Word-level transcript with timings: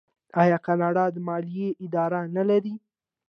آیا 0.41 0.57
کاناډا 0.65 1.05
د 1.15 1.17
مالیې 1.27 1.69
اداره 1.85 2.19
نلري؟ 2.35 2.73